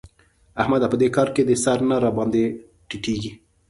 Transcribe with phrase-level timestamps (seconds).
[0.61, 0.87] احمده!
[0.91, 2.43] په دې کار کې دي سر نه راباندې
[2.89, 3.31] ټيټېږي.